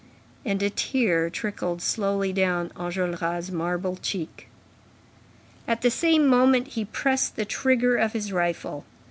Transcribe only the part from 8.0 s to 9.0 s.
his rifle.